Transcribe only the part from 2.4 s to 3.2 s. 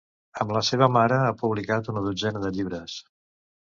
de llibres.